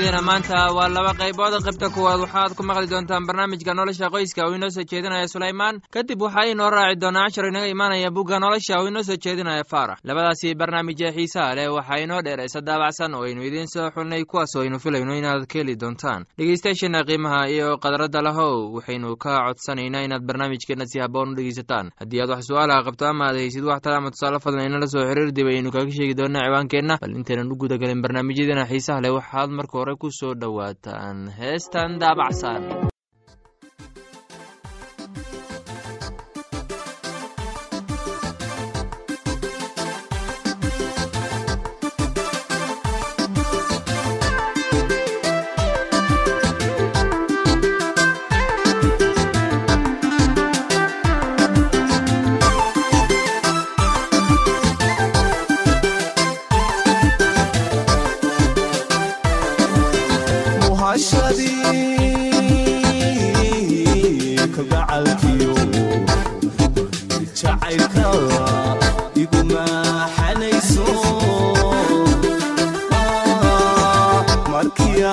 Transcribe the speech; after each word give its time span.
barnaamijyadeena 0.00 0.22
maanta 0.22 0.72
waa 0.74 0.88
laba 0.88 1.12
qaybood. 1.14 1.60
Qaybta 1.64 1.90
kuwaad 1.92 2.20
waxaad 2.20 2.54
ku 2.56 2.62
maqli 2.62 2.86
doontaan 2.88 3.26
barnaamijka 3.26 3.74
nolosha 3.74 4.08
qoyska 4.10 4.48
uu 4.48 4.54
inoo 4.56 4.70
soo 4.70 4.82
jeedinaya 4.84 5.28
sulaymaan. 5.28 5.80
Kadib 5.92 6.20
waxaa 6.22 6.46
inoo 6.48 6.70
raaci 6.70 6.96
doonaa 7.00 7.28
cashar 7.28 7.46
inaga 7.48 7.66
imaanaya 7.68 8.10
bugga 8.10 8.38
nolosha 8.40 8.80
uu 8.80 8.88
inoo 8.88 9.02
soo 9.02 9.16
jeedinaya 9.16 9.64
faarax 9.64 9.98
labadaasi 10.04 10.54
barnaamij 10.54 11.00
ee 11.04 11.12
xiisaha 11.12 11.54
leh 11.54 11.68
waxaa 11.72 11.98
inoo 12.04 12.22
dheeraysa 12.22 12.60
daabacsan 12.60 13.14
oo 13.14 13.24
aynu 13.24 13.42
idiin 13.44 13.66
soo 13.68 13.90
xulnay 13.90 14.24
kuwaas 14.24 14.56
oo 14.56 14.62
aynu 14.62 14.78
filayno 14.78 15.14
inaad 15.14 15.46
ka 15.46 15.58
heli 15.58 15.76
doontaan. 15.76 16.24
Dhegeystayaasheena 16.38 17.04
qiimaha 17.04 17.48
iyo 17.48 17.76
qadaradda 17.78 18.22
lahow 18.22 18.72
waxaynu 18.74 19.16
ka 19.16 19.36
codsanaynaa 19.46 20.02
inaad 20.04 20.22
barnaamijkeena 20.24 20.86
si 20.86 21.00
haboon 21.00 21.28
u 21.32 21.34
dhegeysataan 21.36 21.90
haddii 22.00 22.20
aad 22.22 22.30
wax 22.30 22.46
su'aalaha 22.48 22.84
qabto 22.88 23.04
ama 23.06 23.24
aad 23.28 23.36
haysid 23.36 23.64
wax 23.64 23.80
tala 23.82 23.96
ama 23.96 24.10
tusaale 24.10 24.40
fadlan 24.40 24.66
inala 24.66 24.86
soo 24.86 25.04
xiriir 25.04 25.32
dib 25.32 25.46
ayaynu 25.46 25.70
kaga 25.70 25.90
sheegi 25.90 26.14
doonaa 26.14 26.42
ciwaankeenna. 26.48 26.98
Bal 27.00 27.10
intaynan 27.16 27.52
u 27.52 27.56
gudagelin 27.56 28.02
barnaamijyadeena 28.02 28.64
xiisaha 28.66 29.00
leh 29.00 29.12
waxaad 29.14 29.50
marka 29.50 29.78
hore 29.78 29.89
ku 29.96 30.08
soo 30.18 30.34
dhowaataan 30.40 31.18
heestan 31.38 31.98
daabacsan 32.00 32.89
يا 75.00 75.12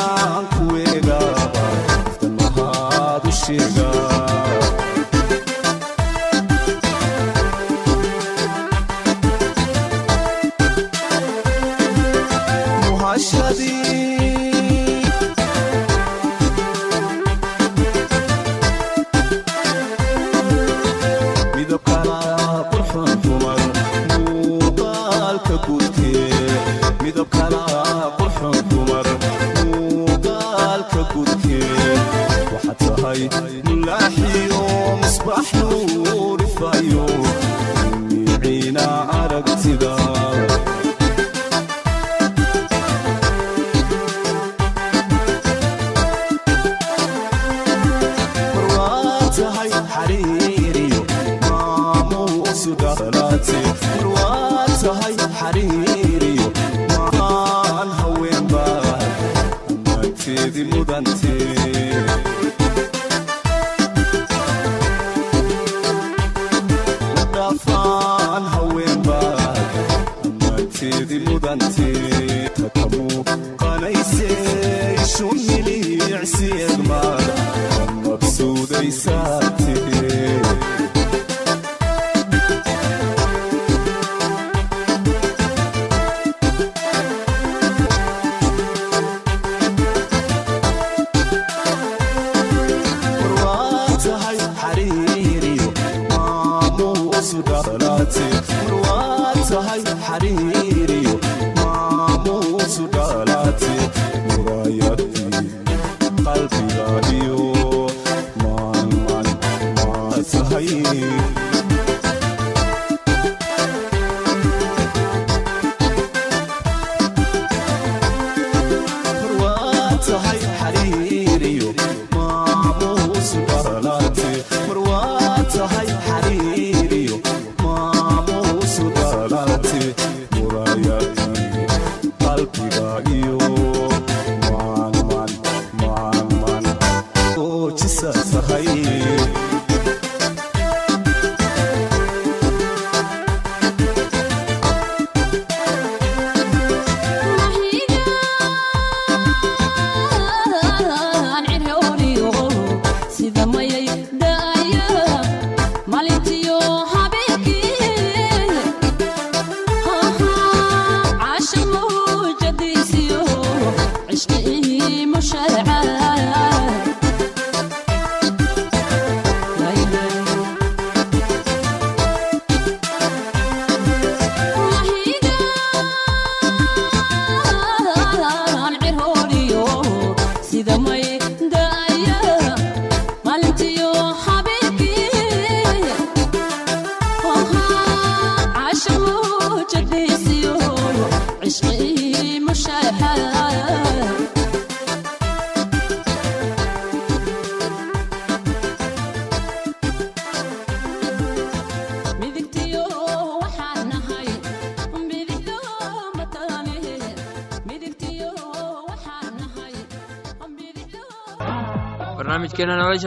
الخير 110.57 111.47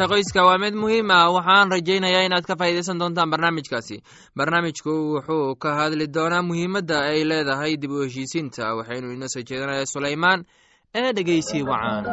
nolosha 0.00 0.08
qoyska 0.12 0.44
waa 0.46 0.58
mid 0.58 0.74
muhiim 0.74 1.10
ah. 1.10 1.28
Waxaan 1.36 1.70
rajaynayaa 1.70 2.24
inaad 2.28 2.44
ka 2.46 2.56
faa'iidaysan 2.56 2.98
doontaan 3.00 3.30
barnaamijkaasi. 3.30 3.96
Barnaamijku 4.36 4.90
wuxuu 5.14 5.56
ka 5.62 5.74
hadli 5.74 6.06
doonaa 6.14 6.42
muhiimadda 6.42 7.00
ay 7.12 7.24
leedahay 7.24 7.76
dib 7.76 7.90
u 7.90 8.02
heshiisiinta 8.04 8.74
waxaynu 8.78 9.12
inoo 9.12 9.28
soo 9.34 9.42
jeedinaya 9.48 9.86
sulaymaan 9.86 10.44
ee 10.94 11.12
dhegeysi 11.16 11.62
wacaan 11.62 12.04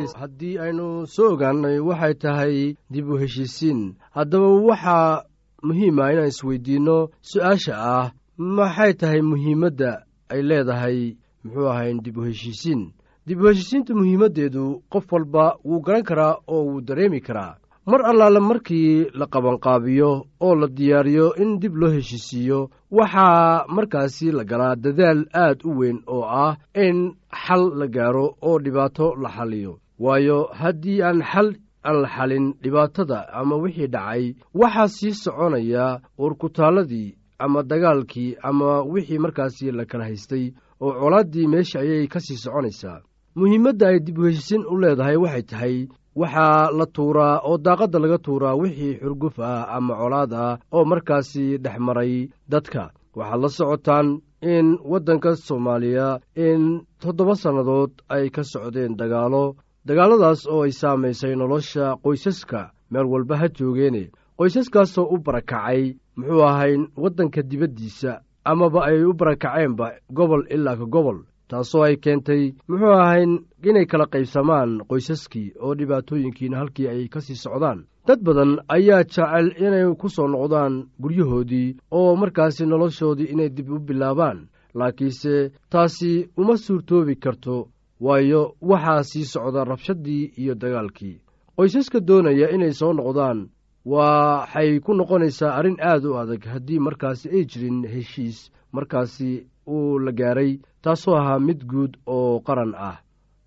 dhegeys 0.00 0.14
haddii 0.16 0.58
aynu 0.58 1.06
soo 1.06 1.32
ogaanay 1.34 1.78
waxay 1.78 2.14
tahay 2.14 2.76
dib 2.90 3.08
u 3.10 3.18
heshiisiin. 3.18 3.94
Haddaba 4.14 4.48
waxaa 4.48 5.22
muhiima 5.62 6.12
inaan 6.12 6.28
isweydiinno 6.28 7.08
su'aasha 7.22 7.74
ah 7.76 8.12
maxay 8.36 8.92
tahay 8.94 9.20
muhiimadda 9.22 10.02
ay 10.32 10.42
leedahay 10.42 11.16
muxuu 11.44 11.68
ahayn 11.68 12.00
dib 12.04 12.16
u 12.18 12.22
heshiisiin? 12.24 12.92
Dib 13.26 13.40
u 13.40 13.46
heshiisiinta 13.48 13.94
muhiimaddeedu 13.94 14.82
qof 14.92 15.12
walba 15.12 15.56
wuu 15.64 15.80
garan 15.80 16.02
karaa 16.04 16.36
oo 16.48 16.64
wuu 16.64 16.80
dareemi 16.80 17.20
karaa. 17.20 17.56
Mar 17.86 18.00
allaale 18.06 18.40
markii 18.40 19.06
la 19.14 19.26
qabanqaabiyo 19.26 20.10
oo 20.40 20.54
la 20.54 20.66
diyaariyo 20.66 21.34
in 21.42 21.58
dib 21.60 21.74
loo 21.76 21.90
heshiisiiyo 21.90 22.70
waxaa 22.90 23.64
markaasi 23.68 24.32
la 24.32 24.44
galaa 24.44 24.76
dadaal 24.76 25.24
aad 25.34 25.58
u 25.64 25.70
weyn 25.78 25.98
oo 26.06 26.22
ah 26.24 26.56
in 26.74 27.14
xal 27.46 27.72
la 27.78 27.86
gaaro 27.86 28.36
oo 28.42 28.58
dhibaato 28.58 29.14
la 29.22 29.28
xaliyo 29.28 29.78
waayo 30.04 30.38
haddii 30.60 31.02
aan 31.02 31.20
xal 31.30 31.48
aan 31.86 31.96
la 32.02 32.08
xalin 32.16 32.46
dhibaatada 32.62 33.18
ama 33.40 33.56
wixii 33.62 33.86
dhacay 33.94 34.24
waxaa 34.60 34.88
sii 34.96 35.12
soconaya 35.22 36.00
uurkutaalladii 36.20 37.14
ama 37.38 37.62
dagaalkii 37.62 38.36
ama 38.42 38.82
wixii 38.92 39.18
markaasi 39.24 39.70
la 39.72 39.84
kala 39.84 40.04
haystay 40.04 40.44
oo 40.80 40.92
colaaddii 41.00 41.46
meesha 41.52 41.80
ayay 41.80 42.06
ka 42.06 42.20
sii 42.20 42.36
soconaysaa. 42.44 43.00
Muhiimadda 43.36 43.88
ay 43.88 43.98
dib 44.00 44.18
u 44.18 44.22
heshiisiin 44.24 44.64
u 44.72 44.76
leedahay 44.82 45.16
waxay 45.16 45.42
tahay 45.42 45.76
waxaa 46.16 46.70
la 46.78 46.86
tuuraa 46.86 47.40
oo 47.48 47.58
daaqadda 47.58 47.98
laga 47.98 48.18
tuuraa 48.18 48.54
wixii 48.62 48.98
xurguf 49.00 49.36
ah 49.40 49.68
ama 49.76 49.94
colaad 50.00 50.32
ah 50.32 50.58
oo 50.72 50.84
markaasi 50.84 51.58
dhex 51.64 51.78
maray 51.86 52.28
dadka. 52.48 52.90
Waxaad 53.16 53.40
la 53.42 53.48
socotaan 53.48 54.08
in 54.42 54.66
waddanka 54.90 55.36
soomaaliya 55.36 56.08
in 56.46 56.62
toddoba 57.02 57.34
sannadood 57.42 57.90
ay 58.08 58.30
ka 58.34 58.42
socdeen 58.52 58.96
dagaalo 59.00 59.44
dagaalladaas 59.90 60.46
oo 60.46 60.62
ay 60.62 60.70
saamaysay 60.80 61.34
nolosha 61.36 61.96
qoysaska 62.02 62.60
meel 62.90 63.06
walba 63.12 63.34
ha 63.40 63.48
joogeene. 63.56 64.02
Qoysaskaasoo 64.38 65.06
u 65.14 65.18
barakacay 65.18 65.96
muxuu 66.16 66.42
ahayn 66.50 66.82
waddanka 67.02 67.42
dibaddiisa 67.42 68.12
amaba 68.44 68.80
ay 68.86 69.02
u 69.04 69.12
barakaceenba 69.20 69.86
gobol 70.16 70.42
ilaa 70.54 70.76
ka 70.78 70.86
gobol 70.94 71.18
taasoo 71.50 71.82
ay 71.82 71.96
keentay 72.04 72.54
muxuu 72.68 72.92
ahayn 73.02 73.32
inay 73.68 73.86
kala 73.90 74.06
qaybsamaan 74.12 74.70
qoysaskii 74.88 75.52
oo 75.64 75.74
dhibaatooyinkiina 75.78 76.58
halkii 76.60 76.88
ay 76.88 77.08
ka 77.12 77.20
sii 77.20 77.34
socdaan. 77.42 77.82
Dad 78.06 78.20
badan 78.22 78.52
ayaa 78.68 79.02
jecel 79.04 79.46
inay 79.58 79.84
ku 79.98 80.08
soo 80.08 80.28
noqdaan 80.28 80.86
guryahoodii 81.02 81.76
oo 81.90 82.16
markaasi 82.16 82.62
noloshoodii 82.66 83.30
inay 83.34 83.50
dib 83.50 83.68
u 83.74 83.78
bilaabaan. 83.86 84.46
Laakiinse 84.74 85.50
taasi 85.70 86.30
uma 86.38 86.54
suurtoobi 86.56 87.16
karto 87.16 87.68
waayo 88.00 88.54
waxaa 88.60 89.02
sii 89.02 89.24
socda 89.24 89.64
rabshaddii 89.64 90.32
iyo 90.36 90.54
dagaalkii. 90.54 91.20
Qoysaska 91.56 92.00
doonaya 92.00 92.50
inay 92.54 92.72
soo 92.72 92.92
noqdaan 92.92 93.48
waxay 93.84 94.80
ku 94.80 94.94
noqonaysaa 94.94 95.52
arrin 95.58 95.76
aad 95.80 96.04
u 96.04 96.16
adag 96.20 96.44
haddii 96.52 96.78
markaasi 96.86 97.28
ay 97.28 97.44
jirin 97.50 97.84
heshiis 97.92 98.38
markaasi 98.72 99.46
uu 99.68 99.98
la 99.98 100.12
gaaray 100.12 100.52
taasoo 100.82 101.16
ahaa 101.20 101.38
mid 101.38 101.60
guud 101.70 101.92
oo 102.06 102.40
qaran 102.46 102.72
ah. 102.76 102.96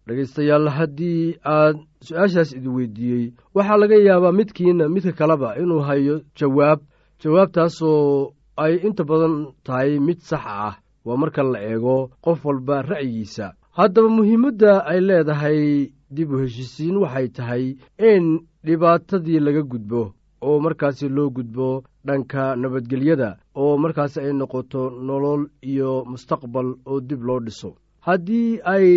Dhegaystayaal 0.07 0.67
haddii 0.77 1.35
aad 1.45 1.77
su'aashaas 2.05 2.51
idi 2.57 2.69
weydiiyey 2.69 3.25
waxaa 3.55 3.77
laga 3.81 3.95
yaabaa 4.07 4.31
midkiina 4.39 4.89
midka 4.89 5.11
kaleba 5.19 5.55
inuu 5.61 5.79
hayo 5.87 6.15
jawaab 6.37 6.79
jawaabtaasoo 7.21 8.31
ay 8.57 8.73
inta 8.87 9.03
badan 9.03 9.35
tahay 9.65 9.99
mid 9.99 10.19
sax 10.29 10.43
ah. 10.45 10.75
Waa 11.05 11.17
marka 11.17 11.43
la 11.43 11.59
eego 11.59 12.11
qof 12.23 12.45
walba 12.45 12.81
ra'yigiisa 12.81 13.53
haddaba 13.77 14.09
muhiimadda 14.17 14.71
ay 14.91 14.99
leedahay 15.07 15.61
dib 16.15 16.29
u 16.33 16.37
heshiisiin 16.43 16.97
waxay 17.03 17.27
tahay 17.37 17.63
in 18.11 18.25
dhibaatadii 18.65 19.39
laga 19.45 19.63
gudbo 19.71 20.01
oo 20.47 20.59
markaasi 20.65 21.09
loo 21.09 21.29
gudbo 21.37 21.83
dhanka 22.07 22.43
nabadgelyada 22.61 23.29
oo 23.61 23.77
markaasi 23.83 24.19
ay 24.25 24.33
noqoto 24.39 24.81
nolol 25.07 25.41
iyo 25.71 25.91
mustaqbal 26.11 26.67
oo 26.91 26.99
dib 27.07 27.21
loo 27.27 27.39
dhiso. 27.45 27.71
Haddii 28.05 28.59
ay 28.73 28.87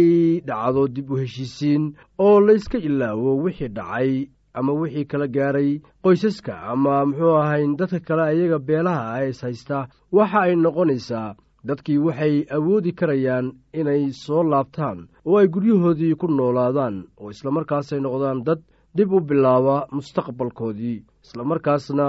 dhacdo 0.48 0.82
dib 0.94 1.10
u 1.10 1.16
heshiisiin 1.22 1.82
oo 2.18 2.40
layska 2.46 2.78
ilaawo 2.78 3.30
wixii 3.44 3.68
dhacay 3.76 4.10
ama 4.58 4.72
wixii 4.72 5.04
kala 5.10 5.26
gaaray 5.28 5.70
qoysaska 6.02 6.52
ama 6.72 7.06
muxuu 7.06 7.36
ahayn 7.42 7.76
dadka 7.78 8.00
kale 8.06 8.22
ayaga 8.22 8.58
beelaha 8.58 9.02
ah 9.14 9.24
is 9.28 9.40
haysta 9.42 9.88
waxa 10.12 10.38
ay 10.40 10.54
noqonaysaa 10.56 11.34
dadkii 11.68 11.98
waxay 12.06 12.34
awoodi 12.56 12.92
karayaan 12.98 13.46
inay 13.80 14.02
soo 14.12 14.42
laabtaan 14.52 14.98
oo 15.26 15.36
ay 15.38 15.48
guryahoodii 15.54 16.14
ku 16.20 16.26
noolaadaan 16.28 16.96
oo 17.20 17.30
islamarkaasay 17.34 18.00
noqdaan 18.00 18.44
dad 18.46 18.60
dib 18.96 19.12
u 19.12 19.20
bilaaba 19.20 19.86
mustaqbalkoodii. 19.96 21.04
Islamarkaasna 21.24 22.06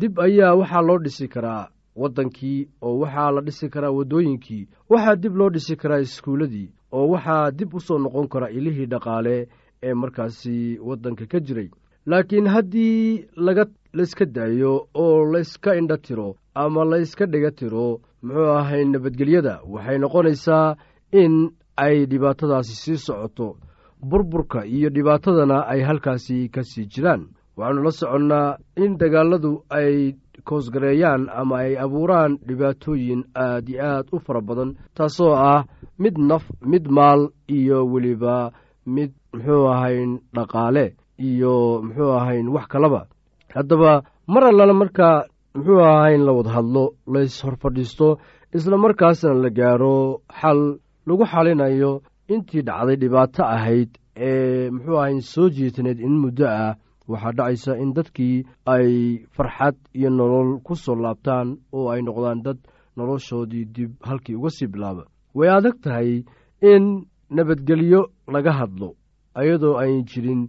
dib 0.00 0.18
ayaa 0.26 0.54
waxaa 0.60 0.82
loo 0.88 0.98
dhisi 1.04 1.28
karaa 1.34 1.68
waddankii 2.00 2.68
oo 2.82 2.94
waxaa 3.02 3.30
la 3.34 3.40
dhisi 3.46 3.68
karaa 3.74 3.90
waddooyinkii 3.98 4.68
waxaa 4.90 5.16
dib 5.22 5.36
loo 5.36 5.50
dhisi 5.54 5.76
karaa 5.76 5.98
iskuulladii 6.06 6.68
oo 6.92 7.06
waxaa 7.12 7.50
dib 7.58 7.74
u 7.74 7.80
soo 7.80 7.98
noqon 7.98 8.28
kara 8.28 8.50
ilihii 8.50 8.86
dhaqaale 8.92 9.48
ee 9.82 9.94
markaasi 9.94 10.78
waddanka 10.88 11.26
ka 11.26 11.40
jiray. 11.40 11.70
Laakiin 12.06 12.46
haddii 12.54 13.24
laga 13.36 13.64
layska 13.92 14.24
daayo 14.26 14.88
oo 14.94 15.24
layska 15.32 15.76
indha 15.78 15.96
tiro 15.98 16.36
ama 16.54 16.84
layska 16.84 17.26
dhiga 17.26 17.50
tiro 17.50 18.00
muxuu 18.26 18.50
ahay 18.60 18.82
nabadgelyada 18.92 19.54
waxay 19.72 19.98
noqonaysaa 20.02 20.76
in 21.22 21.34
ay 21.84 21.96
dhibaatadaasi 22.10 22.74
sii 22.82 22.98
socoto. 23.06 23.48
Burburka 24.10 24.60
iyo 24.66 24.88
dhibaatadana 24.90 25.66
ay 25.72 25.80
halkaasi 25.88 26.48
ka 26.54 26.62
sii 26.62 26.86
jiraan. 26.92 27.22
Waxaannu 27.56 27.82
la 27.86 27.90
soconnaa 28.00 28.56
in 28.76 28.96
dagaalladu 29.00 29.52
ay 29.70 30.14
koosgareeyaan 30.48 31.22
ama 31.40 31.56
ay 31.64 31.72
abuuraan 31.84 32.32
dhibaatooyin 32.46 33.22
aad 33.34 33.68
iyo 33.68 33.82
aad 33.90 34.06
u 34.12 34.18
fara 34.20 34.40
badan 34.40 34.70
taasoo 34.96 35.32
ah 35.34 35.64
mid 35.98 36.16
naf 36.18 36.44
mid 36.72 36.84
maal 36.96 37.20
iyo 37.48 37.78
weliba 37.92 38.52
mid 38.86 39.12
muxuu 39.32 39.66
ahayn 39.74 40.18
dhaqaale 40.36 40.84
iyo 41.18 41.54
muxuu 41.86 42.12
ahayn 42.18 42.48
wax 42.54 42.66
kalaba. 42.72 43.06
Haddaba 43.54 44.02
mar 44.26 44.44
allana 44.44 44.74
markaa 44.74 45.24
muxuu 45.54 45.80
ahayn 45.80 46.22
la 46.26 46.32
wada 46.32 46.50
hadlo 46.56 46.84
lays 47.14 47.34
hor 47.44 47.56
fadhiisto 47.62 48.08
isla 48.56 48.76
markaasna 48.84 49.34
la 49.34 49.50
gaaro 49.58 49.96
xal 50.40 50.60
lagu 51.06 51.24
xalinayo 51.32 51.92
intii 52.32 52.62
dhacday 52.68 52.96
dhibaato 53.02 53.42
ahayd 53.56 53.90
ee 54.16 54.70
muxuu 54.74 54.98
ahayn 55.02 55.20
soo 55.20 55.48
jiitaneed 55.56 55.98
in 56.00 56.14
muddo 56.22 56.46
ah. 56.48 56.74
Waxaa 57.08 57.32
dhacaysa 57.38 57.72
in 57.82 57.92
dadkii 57.96 58.36
ay 58.74 58.90
farxad 59.36 59.76
iyo 59.98 60.10
nolol 60.10 60.50
ku 60.66 60.74
soo 60.74 60.94
laabtaan 61.04 61.48
oo 61.76 61.86
ay 61.92 62.00
noqdaan 62.02 62.42
dad 62.46 62.58
noloshoodii 62.96 63.64
dib 63.74 63.90
halkii 64.08 64.34
uga 64.38 64.50
sii 64.56 64.66
bilaaba. 64.72 65.04
Way 65.36 65.48
adag 65.56 65.76
tahay 65.84 66.24
in 66.72 66.84
nabadgelyo 67.36 68.00
laga 68.34 68.52
hadlo 68.58 68.88
ayadoo 69.40 69.76
ayn 69.82 70.04
jirin 70.10 70.42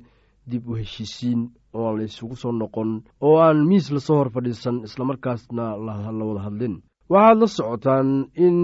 dib 0.48 0.64
u 0.70 0.74
heshiisiin 0.80 1.42
oo 1.76 1.86
aan 1.90 1.98
la 2.02 2.08
soo 2.08 2.52
noqon 2.62 2.90
oo 3.22 3.38
aan 3.46 3.60
miis 3.70 3.92
la 3.92 4.00
soo 4.00 4.18
hor 4.20 4.30
fadhiisan 4.36 4.84
islamarkaasna 4.88 5.66
la 5.78 6.26
wada 6.30 6.42
hadlin. 6.48 6.76
Waxaad 7.10 7.38
la 7.42 7.48
socotaan 7.48 8.10
in 8.46 8.58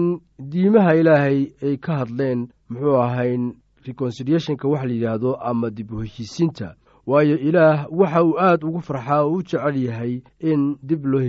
diimaha 0.52 0.92
ilaahay 1.00 1.38
ay 1.66 1.76
ka 1.84 1.92
hadleen 2.00 2.40
muxuu 2.70 2.96
ahayn 3.06 3.44
reconciliationka 3.86 4.68
wax 4.72 4.82
la 4.88 4.92
yidhaahdo 4.94 5.30
ama 5.50 5.70
dib 5.70 5.92
u 5.92 6.00
heshiisiinta 6.02 6.74
waayo 7.06 7.36
ilaah 7.38 7.86
waxa 7.90 8.22
uu 8.24 8.34
aad 8.38 8.64
ugu 8.64 8.80
farxaa 8.80 9.22
oo 9.24 9.32
u 9.36 9.42
jecel 9.42 9.76
yahay 9.86 10.22
in 10.40 10.76
dib 10.82 11.04
loo 11.06 11.22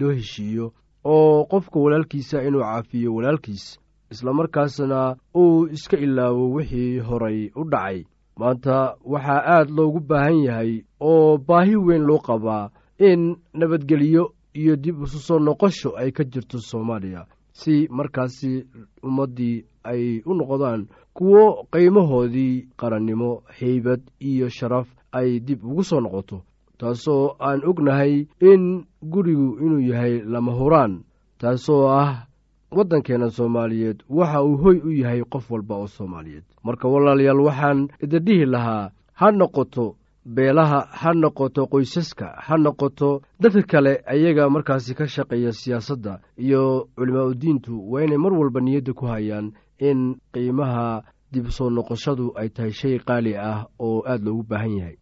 loo 0.00 0.12
heshiiyo 0.18 0.72
oo 1.04 1.44
qofka 1.50 1.78
walaalkiisa 1.80 2.42
inuu 2.46 2.60
caafiyo 2.62 3.14
walaalkiis 3.14 3.78
islamarkaasna 4.10 5.16
uu 5.36 5.66
iska 5.66 5.96
ilaawo 5.96 6.50
wixii 6.52 6.98
horay 6.98 7.50
u 7.56 7.64
dhacay 7.64 8.04
maanta 8.36 8.96
waxaa 9.04 9.42
aad 9.54 9.68
loogu 9.76 10.00
baahan 10.00 10.38
yahay 10.46 10.72
oo 11.00 11.38
baahi 11.38 11.76
weyn 11.76 12.02
loo 12.08 12.18
qabaa 12.18 12.70
in 12.98 13.36
nabadgelyo 13.54 14.24
iyo 14.54 14.76
dib 14.76 15.02
isu 15.02 15.18
soo 15.18 15.38
noqosho 15.38 15.90
ay 15.96 16.10
ka 16.12 16.24
jirto 16.24 16.58
soomaaliya 16.58 17.26
si 17.52 17.88
markaasi 17.90 18.66
ummaddii 19.02 19.64
ay 19.84 20.22
u 20.26 20.34
noqdaan 20.34 20.86
kuwo 21.14 21.64
qiimahoodii 21.72 22.68
qarannimo 22.80 23.42
haybad 23.58 24.00
iyo 24.20 24.48
sharaf 24.48 24.88
ay 25.12 25.40
dib 25.40 25.64
ugu 25.64 25.84
soo 25.84 26.00
noqoto 26.00 26.42
taasoo 26.78 27.36
aan 27.40 27.60
ognahay 27.70 28.26
in 28.40 28.84
gurigu 29.02 29.58
inuu 29.64 29.80
yahay 29.90 30.14
lama 30.24 30.52
huraan 30.52 31.02
taasoo 31.38 31.88
ah 31.88 32.26
waddankeenna 32.76 33.30
soomaaliyeed 33.30 33.98
waxa 34.08 34.42
uu 34.42 34.56
hoy 34.56 34.76
u 34.84 34.90
yahay 34.92 35.22
qof 35.24 35.50
walba 35.50 35.74
oo 35.76 35.86
soomaaliyeed. 35.86 36.44
Marka 36.64 36.88
walaalayaal 36.88 37.40
waxaan 37.40 37.88
idin 38.02 38.24
dhihi 38.24 38.44
lahaa 38.46 38.90
ha 39.12 39.30
noqoto 39.30 39.96
beelaha 40.34 40.80
ha 41.00 41.12
noqoto 41.14 41.66
qoysaska 41.66 42.26
ha 42.46 42.56
noqoto 42.56 43.20
dadka 43.40 43.62
kale 43.62 43.92
ayaga 44.06 44.48
markaasi 44.50 44.94
ka 44.94 45.06
shaqeeya 45.06 45.52
siyaasadda 45.52 46.20
iyo 46.38 46.88
culimaa 46.96 47.24
udiintu 47.32 47.90
waa 47.92 48.02
inay 48.04 48.18
mar 48.18 48.32
walba 48.32 48.60
niyadda 48.60 48.92
ku 48.92 49.06
hayaan 49.06 49.52
in 49.78 50.14
qiimaha 50.32 51.02
dib 51.32 51.46
soo 51.50 51.70
noqoshadu 51.70 52.32
ay 52.38 52.48
tahay 52.48 52.70
shay 52.72 52.98
qaali 52.98 53.34
ah 53.36 53.66
oo 53.80 54.02
aad 54.06 54.22
loogu 54.24 54.42
baahan 54.48 54.72
yahay 54.78 54.96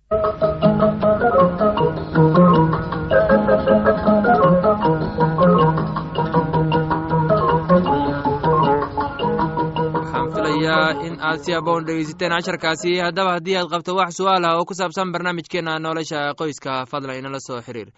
in 11.07 11.15
aad 11.21 11.41
si 11.45 11.53
aboon 11.55 11.85
dhegeysateen 11.87 12.33
casharkaasi. 12.37 12.93
Haddaba 13.07 13.33
haddii 13.37 13.57
aad 13.61 13.69
qabto 13.73 13.95
wax 14.01 14.11
su'aal 14.19 14.45
ah 14.45 14.57
oo 14.59 14.65
ku 14.65 14.75
saabsan 14.75 15.13
barnaamijkeenna 15.13 15.79
nolosha 15.79 16.35
qoyska 16.41 16.87
fadlan 16.91 17.19
inala 17.21 17.41
soo 17.41 17.61
xiriir 17.67 17.89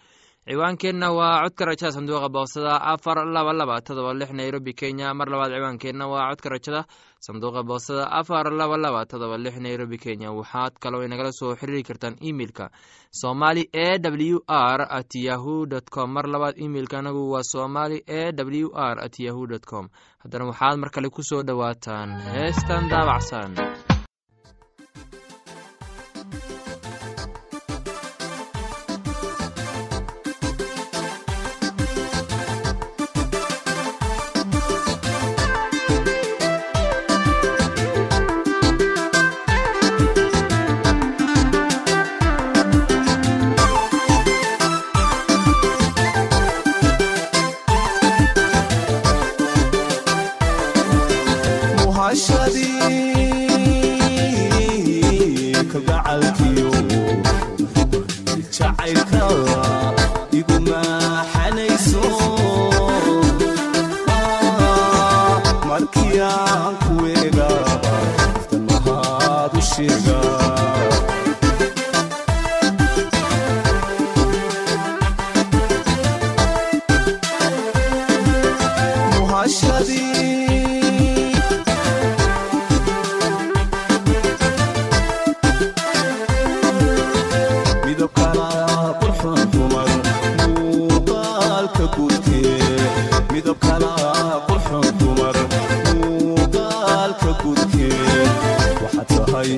ciwaankeenna 0.46 1.10
waa 1.12 1.42
codka 1.42 1.64
rajada 1.64 1.92
sanduuqa 1.92 2.28
boosada 2.28 2.74
afar 2.82 3.26
laba 3.26 3.52
laba 3.52 3.80
todoba 3.80 4.12
lix 4.14 4.30
nairobi 4.32 4.72
kenya. 4.74 5.14
Mar 5.14 5.28
labaad 5.30 5.52
ciwaankeenna 5.54 6.06
waa 6.10 6.30
codka 6.30 6.48
rajada 6.50 6.84
sanduuqa 7.20 7.62
boosada 7.62 8.10
afar 8.10 8.50
laba 8.50 8.76
laba 8.76 9.06
todoba 9.06 9.38
lix 9.38 9.54
nairobi 9.62 9.98
kenya. 9.98 10.32
Waxaad 10.32 10.72
kaloo 10.82 11.04
inagala 11.06 11.30
soo 11.32 11.54
xiriiri 11.54 11.82
kartaan 11.82 12.16
emeilka 12.20 12.70
somali 13.10 13.68
e 13.72 13.98
w 14.02 14.42
r 14.48 14.80
at 14.90 15.14
yahu 15.14 15.66
dt 15.66 15.86
com. 15.90 16.10
Mar 16.10 16.26
labaad 16.26 16.58
imeilka 16.58 16.98
anagu 16.98 17.30
waa 17.30 17.42
somali 17.42 18.02
e 18.06 18.32
w 18.34 18.70
r 18.74 18.98
at 18.98 19.14
yahu 19.20 19.46
dt 19.46 19.64
com. 19.66 19.88
Haddana 20.24 20.44
waxaad 20.50 20.76
mar 20.78 20.90
kale 20.90 21.08
ku 21.08 21.22
soo 21.22 21.42
dhowaataan 21.42 22.18
heestan 22.34 22.90
daabacsan 22.90 23.54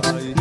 bye. 0.00 0.33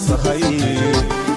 sahayee. 0.00 1.27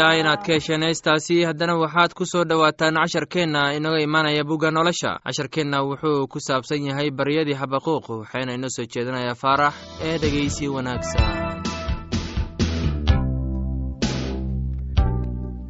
Waxaan 0.00 0.12
filayaa 0.12 0.20
inaad 0.20 0.46
ka 0.46 0.52
hesheen 0.52 0.82
heestaasi 0.82 1.44
haddana 1.44 1.76
waxaad 1.76 2.14
ku 2.14 2.24
soo 2.24 2.44
dhowaataan 2.44 2.94
casharkeenna 2.94 3.74
inaga 3.76 4.00
imaanaya 4.00 4.44
bugga 4.44 4.70
nolosha. 4.70 5.20
Casharkeenna 5.24 5.82
wuxuu 5.84 6.26
ku 6.28 6.38
saabsan 6.40 6.86
yahay 6.88 7.10
baryadii 7.10 7.54
xabaquuq 7.54 8.08
waxayna 8.08 8.54
inoo 8.54 8.70
soo 8.70 8.86
jeedinayaa 8.86 9.34
faarax 9.34 9.74
ee 10.02 10.18
dhegeysi 10.18 10.68
wanaagsan. 10.68 11.24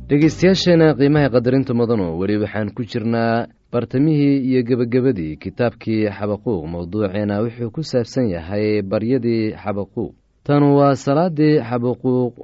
Dhegeystayaasheena 0.09 0.95
qiimaha 0.95 1.29
qadarinta 1.35 1.75
mudano 1.75 2.19
weli 2.19 2.37
waxaan 2.39 2.71
ku 2.75 2.83
jirnaa 2.85 3.47
bartamihii 3.73 4.47
iyo 4.51 4.63
gebagabadii 4.63 5.37
kitaabkii 5.43 6.07
xabaquuq 6.19 6.67
mowduuceena 6.67 7.43
wuxuu 7.43 7.71
ku 7.71 7.83
saabsan 7.83 8.31
yahay 8.31 8.83
baryadii 8.83 9.55
xabaquuq 9.63 10.15
tan 10.47 10.63
waa 10.63 10.95
salaadii 10.95 11.59
xabaquuq 11.63 12.35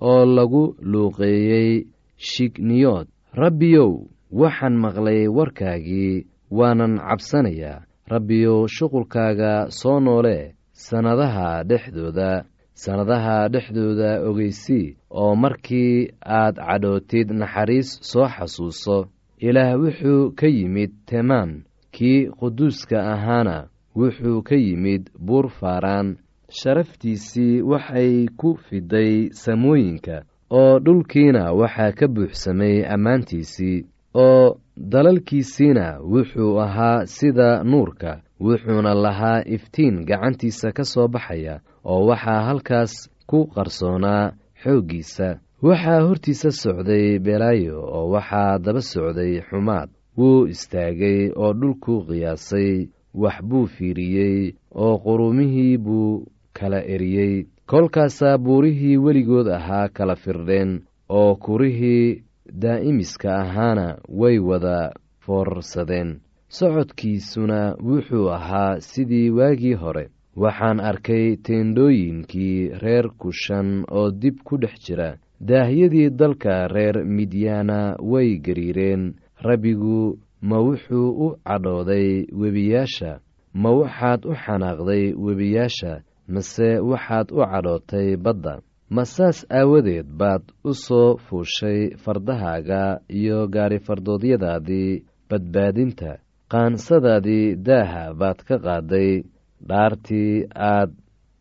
oo 0.00 0.24
lagu 0.36 0.64
luuqeeyey 0.90 1.86
shigniyood 2.16 3.06
rabbiyow 3.42 3.92
waxaan 4.40 4.76
maqlay 4.84 5.28
warkaagii 5.36 6.26
waanan 6.58 6.94
cabsanayaa 6.98 7.84
rabbiyow 8.12 8.66
shuqulkaaga 8.76 9.52
soo 9.80 10.00
noole 10.00 10.54
sannadaha 10.72 11.64
dhexdooda 11.70 12.44
sannadaha 12.82 13.48
dhexdooda 13.54 14.10
ogeysii 14.28 14.96
oo 15.10 15.34
markii 15.42 16.08
aad 16.40 16.56
cadhootid 16.66 17.28
naxariis 17.40 17.88
soo 18.10 18.26
xasuuso. 18.34 18.98
Ilaah 19.46 19.76
wuxuu 19.82 20.32
ka 20.38 20.46
yimid 20.46 20.90
temaan 21.06 21.50
kii 21.94 22.28
quduuska 22.38 22.98
ahaana. 23.14 23.68
Wuxuu 23.96 24.42
ka 24.42 24.56
yimid 24.56 25.02
buur 25.26 25.46
faaraan 25.58 26.16
sharaftiisii 26.60 27.62
waxay 27.62 28.26
ku 28.40 28.48
fiday 28.66 29.28
samooyinka 29.42 30.16
oo 30.50 30.78
dhulkiina 30.84 31.52
waxaa 31.60 31.92
ka 31.98 32.06
buuxsamay 32.14 32.76
ammaantiisii 32.94 33.84
oo 34.14 34.56
dalalkiisiina 34.92 35.86
wuxuu 36.12 36.60
ahaa 36.66 37.06
sida 37.06 37.48
nuurka 37.64 38.10
wuxuuna 38.40 38.94
lahaa 38.94 39.42
iftiin 39.56 40.04
gacantiisa 40.08 40.72
ka 40.76 40.84
soo 40.84 41.08
baxaya 41.08 41.60
oo 41.84 42.06
waxaa 42.10 42.40
halkaas 42.48 42.92
ku 43.26 43.38
qarsoonaa 43.54 44.32
xooggiisa. 44.62 45.28
Waxaa 45.62 46.00
hortiisa 46.06 46.50
socday 46.50 47.18
belaayo 47.18 47.78
oo 47.96 48.06
waxaa 48.14 48.58
daba 48.58 48.80
socday 48.80 49.40
xumaad. 49.48 49.88
Wuu 50.18 50.46
istaagay 50.46 51.20
oo 51.36 51.52
dhulku 51.60 51.94
qiyaasay 52.06 52.88
wax 53.22 53.36
buu 53.48 53.66
fiiriyey 53.66 54.52
oo 54.74 54.98
qurumihii 55.04 55.78
buu 55.78 56.26
kala 56.58 56.80
eriyey 56.94 57.46
kolkaasaa 57.66 58.38
buurihii 58.38 58.96
weligood 59.04 59.48
ahaa 59.58 59.88
kala 59.88 60.16
firdheen 60.16 60.70
oo 61.08 61.34
kurihii 61.44 62.22
daa'imiska 62.62 63.28
ahaana 63.42 63.86
way 64.08 64.38
wada 64.38 64.92
foorarsadeen. 65.26 66.20
Socodkiisuna 66.48 67.60
wuxuu 67.88 68.28
ahaa 68.30 68.80
sidii 68.80 69.30
waagii 69.30 69.74
hore. 69.74 70.08
Waxaan 70.36 70.80
arkay 70.80 71.36
teendhooyinkii 71.36 72.68
reer 72.82 73.08
kushan 73.18 73.84
oo 73.90 74.10
dib 74.10 74.36
ku 74.44 74.56
dhex 74.58 74.74
jira. 74.86 75.16
Daahyadii 75.40 76.10
dalka 76.10 76.68
reer 76.68 77.04
midyaana 77.04 77.96
way 78.00 78.38
gariireen. 78.38 79.14
Rabbigu 79.42 80.18
ma 80.42 80.58
wuxuu 80.58 81.08
u 81.26 81.36
cadhooday 81.44 82.26
webiyaasha. 82.40 83.18
Ma 83.54 83.70
waxaad 83.70 84.20
u 84.26 84.34
xanaaqday 84.44 85.14
webiyaasha 85.16 86.02
mase 86.28 86.68
waxaad 86.90 87.28
u 87.32 87.40
cadhootay 87.52 88.16
badda. 88.24 88.54
Ma 88.94 89.04
saas 89.04 89.38
aawadeed 89.50 90.06
baad 90.20 90.42
u 90.64 90.72
soo 90.74 91.16
fuushay 91.26 91.80
fardahaaga 92.02 93.00
iyo 93.08 93.38
gaarifardoodyadaadii 93.54 95.02
badbaadinta. 95.30 96.10
Qaansadaadii 96.52 97.56
daaha 97.66 98.14
baad 98.20 98.38
ka 98.48 98.56
qaaday. 98.66 99.22
Dhaartii 99.68 100.44
aad 100.54 100.90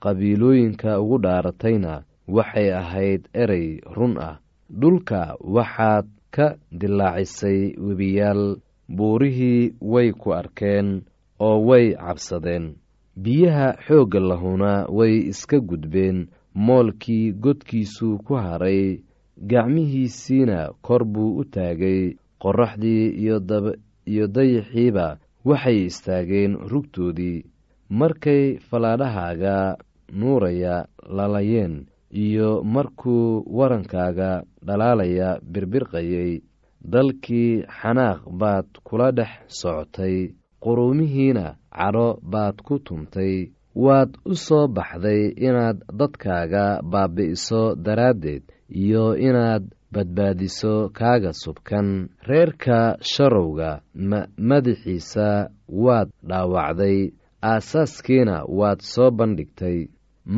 qabiilooyinka 0.04 1.00
ugu 1.02 1.18
dhaaratayna 1.26 1.94
waxay 2.28 2.70
ahayd 2.82 3.22
erey 3.34 3.68
run 3.96 4.16
ah. 4.30 4.36
Dhulka 4.82 5.36
waxaad 5.56 6.06
ka 6.36 6.48
dilaacisay 6.80 7.76
webiyaal. 7.86 8.44
Buurihii 8.98 9.74
way 9.82 10.12
ku 10.12 10.34
arkeen 10.34 10.88
oo 11.40 11.58
way 11.68 11.96
cabsadeen 11.96 12.66
biyaha 13.16 13.78
xoogga 13.86 14.20
lahuna 14.20 14.86
way 14.90 15.30
iska 15.30 15.60
gudbeen 15.60 16.28
moolkii 16.56 17.32
godkiisu 17.34 18.18
ku 18.26 18.34
haray 18.36 19.02
gacmihiisiina 19.38 20.70
kor 20.82 21.04
buu 21.06 21.38
u 21.42 21.44
taagay 21.46 22.18
qorraxdii 22.42 23.04
iyo 24.06 24.28
dayaxiiba 24.28 25.18
waxay 25.46 25.86
istaageen 25.86 26.54
rugtoodii. 26.72 27.46
Markay 27.90 28.58
fallaadhahaaga 28.68 29.78
nuuraya 30.20 30.86
lalayeen 31.18 31.86
iyo 32.12 32.64
markuu 32.64 33.44
warankaaga 33.58 34.44
dhalaalaya 34.66 35.40
birbirqayay 35.52 36.42
dalkii 36.92 37.64
xanaaq 37.80 38.22
baad 38.40 38.66
kula 38.84 39.12
dhex 39.12 39.32
socotay 39.48 40.34
quruumihiina 40.64 41.46
cadho 41.78 42.08
baad 42.32 42.56
ku 42.68 42.76
tumtay 42.86 43.36
waad 43.86 44.10
u 44.32 44.36
soo 44.46 44.68
baxday 44.76 45.22
inaad 45.48 45.78
dadkaaga 46.00 46.66
baabi'iso 46.92 47.62
daraaddeed 47.86 48.44
iyo 48.84 49.06
inaad 49.28 49.64
badbaadiso 49.94 50.90
kaaga 50.98 51.32
subkan. 51.44 51.88
Reerka 52.30 52.98
sharowga 53.12 53.72
madaxiisa 54.50 55.28
waad 55.84 56.10
dhaawacday 56.30 56.98
aasaaskiina 57.52 58.36
waad 58.60 58.80
soo 58.94 59.12
bandhigtay. 59.18 59.80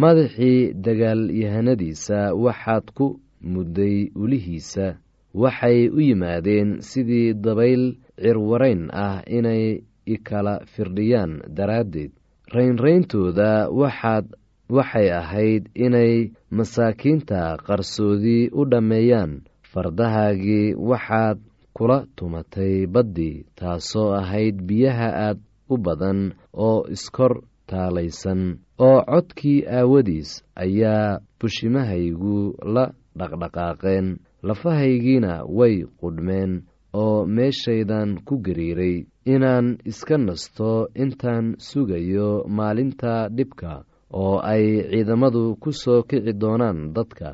Madaxii 0.02 0.74
dagaalyahanadiisa 0.86 2.34
waxaad 2.44 2.86
ku 2.98 3.08
mudday 3.54 3.98
ulihiisa 4.16 4.98
waxay 5.34 5.80
u 5.98 6.00
yimaadeen 6.08 6.70
sidii 6.82 7.34
dabayl 7.34 7.84
cirwarayn 8.22 8.90
ah 8.92 9.22
inay 9.38 9.84
ikala 10.06 10.60
firdhiyaan 10.74 11.42
daraaddeed. 11.58 12.12
Raynrayntooda 12.54 13.70
waxaad 13.70 14.26
waxay 14.70 15.08
ahayd 15.22 15.64
inay 15.76 16.32
masaakiinta 16.52 17.58
qarsoodii 17.68 18.50
u 18.54 18.66
dhammeeyaan. 18.72 19.42
Fardahaagii 19.72 20.74
waxaad 20.90 21.40
kula 21.74 22.06
tumatay 22.16 22.88
baddii 22.88 23.46
taasoo 23.60 24.14
ahayd 24.22 24.62
biyaha 24.68 25.10
aad 25.28 25.40
u 25.70 25.78
badan 25.78 26.34
oo 26.54 26.86
iskor 26.96 27.34
taalaysan 27.70 28.42
oo 28.80 29.00
codkii 29.12 29.66
aawadiis 29.68 30.44
ayaa 30.56 31.20
bushimahaygu 31.40 32.56
la 32.74 32.86
dhaqdhaqaaqeen. 33.20 34.08
Lafahaygiina 34.48 35.44
way 35.58 35.84
qudhmeen 36.02 36.52
oo 36.94 37.26
meeshaydan 37.26 38.10
ku 38.26 38.38
gariiray 38.46 39.06
inaan 39.26 39.78
iska 39.90 40.18
nasto 40.18 40.88
intaan 41.04 41.56
sugayo 41.68 42.30
maalinta 42.58 43.30
dhibka 43.36 43.84
oo 44.14 44.38
ay 44.52 44.66
ciidamadu 44.92 45.44
ku 45.62 45.70
soo 45.82 46.04
kici 46.10 46.34
doonaan 46.42 46.94
dadka. 46.96 47.30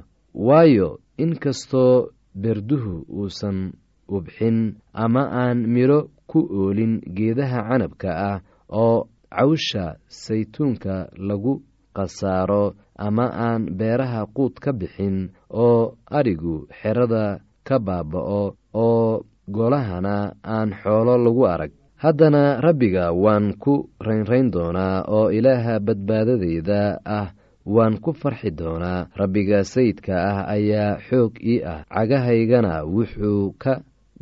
Waayo 0.48 0.90
inkastoo 1.24 2.10
berduhu 2.42 3.04
uusan 3.18 3.58
ubxin 4.16 4.58
ama 5.04 5.24
aan 5.44 5.60
midho 5.74 6.00
ku 6.30 6.40
oolin 6.60 6.94
geedaha 7.16 7.60
canabka 7.70 8.10
ah 8.32 8.38
oo 8.84 8.98
cawsha 9.36 9.86
saytuunka 10.08 10.96
lagu 11.28 11.54
khasaaro 11.96 12.66
ama 13.06 13.26
aan 13.48 13.62
beeraha 13.78 14.22
quud 14.36 14.54
ka 14.64 14.72
bixin 14.80 15.18
oo 15.64 15.96
adhigu 16.18 16.56
xerada 16.80 17.26
ka 17.68 17.76
baaba'o 17.86 18.56
oo 18.86 19.24
golahana 19.56 20.16
aan 20.56 20.70
xoolo 20.82 21.16
lagu 21.26 21.44
arag 21.54 21.72
haddana 22.02 22.62
rabbiga 22.62 23.12
waan 23.14 23.54
ku 23.64 23.90
raynrayn 24.08 24.50
doonaa 24.52 25.06
oo 25.08 25.30
ilaaha 25.32 25.80
badbaadadeyda 25.80 27.00
ah 27.06 27.28
waan 27.66 28.00
ku 28.02 28.14
farxi 28.14 28.50
doonaa. 28.52 29.08
Rabbiga 29.16 29.64
sayidka 29.64 30.14
ah 30.32 30.40
ayaa 30.56 30.98
xoog 31.08 31.34
ii 31.44 31.62
ah. 31.64 31.86
Cagahaygana 31.94 32.74
wuxuu 32.86 33.54
ka 33.64 33.74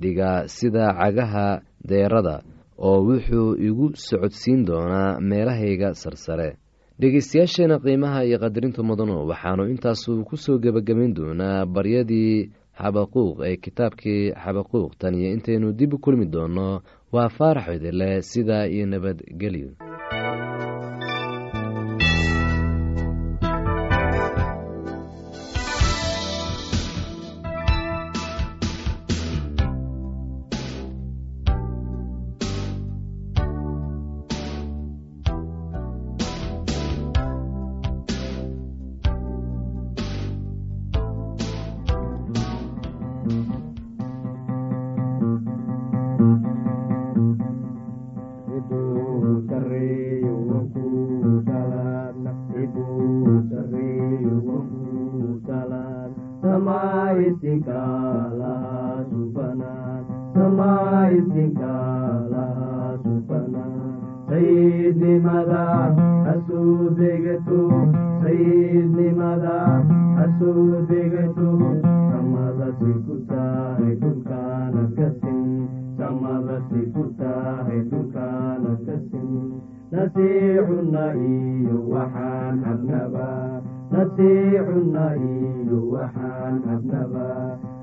dhigaa 0.02 0.48
sida 0.48 0.92
cagaha 1.00 1.62
deerada 1.90 2.44
oo 2.78 3.00
wuxuu 3.08 3.56
igu 3.68 3.96
socodsiin 3.96 4.66
doonaa 4.68 5.20
meelahayga 5.30 5.94
sarsare. 5.96 6.58
Dhegeystayaasheena 7.00 7.80
qiimaha 7.80 8.26
iyo 8.28 8.38
qadarinta 8.44 8.84
mudano 8.84 9.24
waxaanu 9.24 9.72
intaasu 9.72 10.24
ku 10.28 10.36
soo 10.36 10.60
gebagabayn 10.60 11.16
doonaa 11.16 11.64
baryadii 11.66 12.52
xabaquuq 12.80 13.40
ee 13.48 13.56
kitaabkii 13.64 14.36
xabaquuq 14.36 14.92
tan 15.00 15.16
iyo 15.16 15.32
intaynu 15.32 15.72
dib 15.80 15.94
u 15.96 15.98
kulmi 16.04 16.26
doonno 16.28 16.82
waa 17.12 17.30
faarax 17.30 17.68
idile 17.76 18.22
sidaa 18.22 18.66
iyo 18.68 18.86
nabadgelyo 18.86 19.70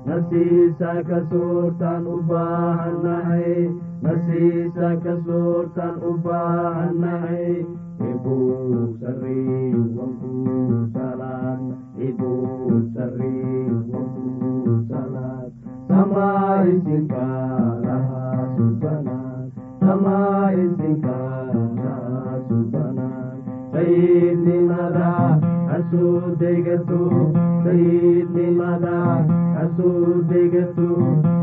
nasiisa 0.07 0.91
ka 1.09 1.19
soortaan 1.31 2.07
u 2.13 2.17
baahannahay 2.29 3.53
nasiisa 4.05 4.89
ka 5.05 5.13
soortaan 5.27 5.95
u 6.09 6.13
baahannahay 6.27 7.49
ibuu 8.11 8.87
wankuu 13.93 14.75
salaad 14.89 15.51
samaa'isinka 15.89 17.25
lahaa 17.85 18.31
hasuu 18.39 18.71
degato 18.83 19.57
hasuu 29.57 30.23
degato 30.29 30.89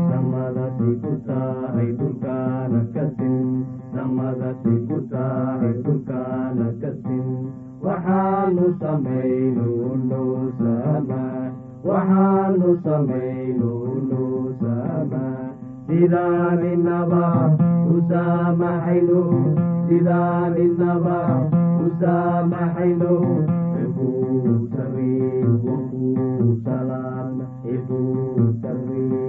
samadasi 0.09 0.89
ku 1.01 1.11
tahay 1.27 1.89
dhulkaana 1.99 2.81
kasin 2.95 3.65
samadasi 3.93 4.73
ku 4.87 4.97
tahay 5.11 5.73
dhulkaana 5.83 6.67
kasin 6.81 7.27
waxaanu 7.85 8.65
samayno 8.81 9.67
noo 10.09 10.39
sama 10.59 11.21
waxaanu 11.89 12.69
samayno 12.87 13.71
noo 14.09 14.41
sama 14.61 15.23
sidaaninaba 15.87 17.25
u 17.93 17.95
saamaxayno 18.09 19.21
sidaaninaba 19.87 21.17
u 21.83 21.87
saamaxayno 21.99 23.13
ibuu 23.83 24.53
sariir 24.75 25.47
wakuu 25.65 26.49
salaam 26.65 27.31
ibuu 27.75 28.45
sariir 28.61 29.25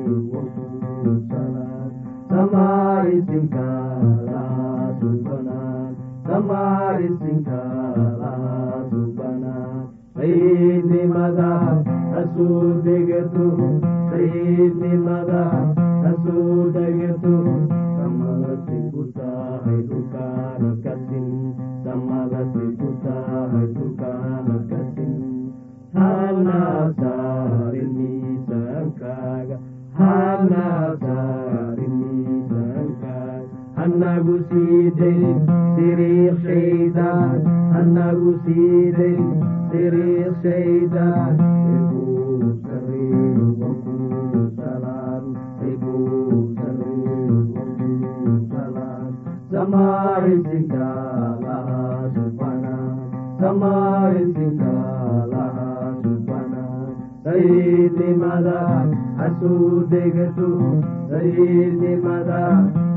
hanagu 34.27 34.37
siidayn 34.51 35.43
siriiq 35.77 36.39
shaydaan 36.47 37.45
hanagu 37.75 38.33
siidayn 38.47 39.23
siriiq 39.71 40.35
shaydaan 40.43 41.39
ibuu 41.77 42.51
sariir 42.67 43.37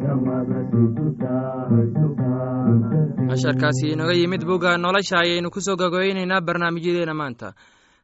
samadasi 0.03 0.81
ku 0.97 1.05
tahay 1.21 1.83
dhulkaana 1.93 2.89
kasin 2.91 3.27
casharkaasi 3.29 3.85
inooga 3.93 4.13
yimid 4.19 4.43
bugga 4.49 4.71
nolosha 4.77 5.15
ayaynu 5.23 5.49
ku 5.55 5.59
soo 5.61 5.75
gogoynaynaa 5.81 6.41
barnaamijyadeena 6.47 7.13
maanta 7.21 7.47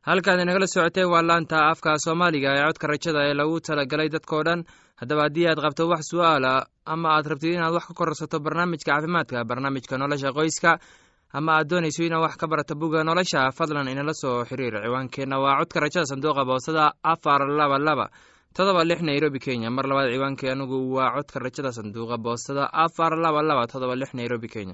halkaad 0.07 0.39
inagala 0.43 0.67
socoteen 0.73 1.09
waa 1.13 1.21
laanta 1.29 1.57
afka 1.71 1.91
soomaaliga 2.05 2.49
ee 2.57 2.63
codka 2.67 2.87
rajada 2.91 3.19
ee 3.29 3.33
lagu 3.39 3.55
talagalay 3.67 4.09
dadkao 4.15 4.41
dhan 4.47 4.59
haddaba 5.01 5.21
haddii 5.27 5.47
aad 5.51 5.59
qabto 5.65 5.83
wax 5.91 6.01
su'aala 6.11 6.53
ama 6.93 7.07
aad 7.15 7.25
rabtid 7.31 7.53
inaad 7.57 7.73
wax 7.77 7.85
ka 7.89 7.93
kororsato 7.99 8.37
barnaamijka 8.45 8.91
caafimaadka 8.91 9.43
barnaamijka 9.49 9.97
nolosha 10.01 10.31
qoyska 10.37 10.71
ama 11.33 11.51
aad 11.57 11.67
doonayso 11.69 12.03
inaad 12.03 12.21
wax 12.25 12.35
ka 12.37 12.47
barato 12.47 12.75
bugga 12.75 13.03
nolosha 13.03 13.51
fadlan 13.51 13.87
inala 13.87 14.13
soo 14.13 14.43
xiriir 14.49 14.81
ciwaankeenna. 14.83 15.37
Waa 15.39 15.59
codka 15.59 15.79
rajada 15.79 16.05
sanduuqa 16.05 16.45
boosada 16.45 16.93
afar 17.03 17.41
laba 17.47 17.77
laba 17.77 18.09
todoba 18.55 18.83
lix 18.83 19.01
nairobi 19.01 19.39
kenya. 19.39 19.69
Mar 19.69 19.85
labaad 19.85 20.09
ciwaankii 20.13 20.49
anigu 20.49 20.93
waa 20.95 21.13
codka 21.15 21.39
rajada 21.39 21.71
sanduuqa 21.71 22.17
boostada 22.17 22.69
afar 22.73 23.13
laba 23.17 23.41
laba 23.41 23.67
todoba 23.67 23.95
lix 23.95 24.13
nairobi 24.13 24.47
kenya. 24.47 24.73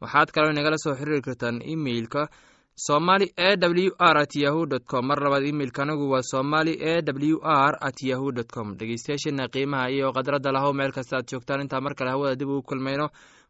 Waxaad 0.00 0.30
kaloo 0.30 0.50
inagala 0.54 0.78
soo 0.78 0.94
xiriiri 0.94 1.22
kartaan 1.22 1.58
emeilka 1.62 2.28
somali 2.76 3.32
e 3.36 3.56
w 3.56 3.90
r 3.98 4.16
at 4.22 4.34
yahu 4.36 4.66
com. 4.86 5.06
Mar 5.06 5.18
labaad 5.18 5.42
imeilka 5.42 5.82
anigu 5.82 6.10
waa 6.12 6.22
somali 6.22 6.72
e 6.78 7.02
w 7.02 7.40
r 7.42 7.74
at 7.80 7.98
yahu 8.02 8.32
dt 8.32 8.52
com. 8.52 8.76
Dhegeystayaasheena 8.78 9.48
qiimaha 9.48 9.90
iyo 9.90 10.12
khadradda 10.12 10.52
lahow 10.52 10.72
meel 10.72 10.92
kasta 10.92 11.16
aad 11.18 11.26
joogtaan. 11.26 11.60
Intaa 11.66 11.80
mar 11.80 11.94
kale 11.94 12.10
hawada 12.10 12.36
dib 12.36 12.48
ugu 12.48 12.62
kulmayno 12.62 13.08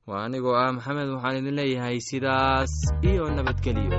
waa 0.09 0.23
anigoo 0.27 0.55
ah 0.63 0.71
maxamed 0.77 1.09
waxaan 1.15 1.39
idin 1.41 1.55
leeyahay 1.61 1.97
sidaas 2.09 2.73
iyo 3.11 3.25
nabadgelyo 3.37 3.99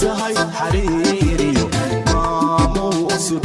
tahay 0.00 0.34
xariiriyo 0.56 1.66
maamuusu 2.12 3.36